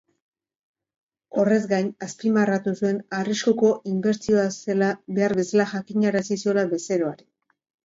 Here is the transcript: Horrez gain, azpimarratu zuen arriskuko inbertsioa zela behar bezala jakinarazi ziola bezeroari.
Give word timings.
Horrez 1.41 1.59
gain, 1.73 1.91
azpimarratu 2.05 2.73
zuen 2.79 2.97
arriskuko 3.19 3.71
inbertsioa 3.93 4.47
zela 4.57 4.89
behar 5.21 5.39
bezala 5.43 5.71
jakinarazi 5.77 6.43
ziola 6.45 6.67
bezeroari. 6.75 7.33